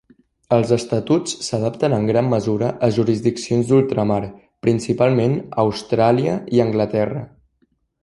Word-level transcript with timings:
Els 0.55 0.69
estatuts 0.77 1.35
s'adapten 1.47 1.97
en 1.97 2.07
gran 2.11 2.31
mesura 2.31 2.71
a 2.89 2.91
jurisdiccions 2.97 3.69
d'ultramar, 3.69 4.19
principalment 4.69 5.39
Austràlia 5.67 6.43
i 6.59 6.69
Anglaterra. 6.69 7.25